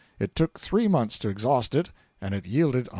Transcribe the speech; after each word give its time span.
It 0.19 0.33
took 0.33 0.59
three 0.59 0.87
months 0.87 1.19
to 1.19 1.29
exhaust 1.29 1.75
it, 1.75 1.91
and 2.21 2.33
it 2.33 2.47
yielded 2.47 2.85
$120,000. 2.87 2.89